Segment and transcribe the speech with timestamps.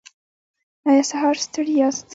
[0.89, 2.05] ایا سهار ستړي یاست؟